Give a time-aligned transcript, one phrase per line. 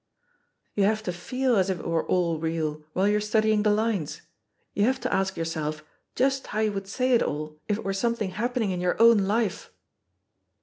[0.73, 4.23] "You have to feel as if it were all real while you're studying the lines—
[4.75, 5.83] ^you have to ask your self
[6.15, 8.99] just how you would say it all if it were some thing happening in your
[8.99, 9.69] own life."